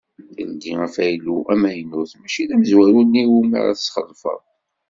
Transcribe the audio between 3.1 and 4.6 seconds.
iwumi ara tesxelfeḍ.